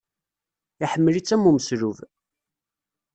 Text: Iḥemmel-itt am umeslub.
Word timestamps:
Iḥemmel-itt 0.83 1.33
am 1.35 1.47
umeslub. 1.49 1.97